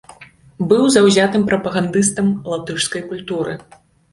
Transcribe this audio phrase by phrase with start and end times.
[0.69, 3.53] Быў заўзятым прапагандыстам латышскай культуры.